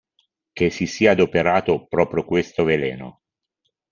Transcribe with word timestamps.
Che 0.53 0.69
si 0.71 0.87
sia 0.87 1.11
adoperato 1.11 1.85
proprio 1.85 2.25
questo 2.25 2.63
veleno. 2.63 3.21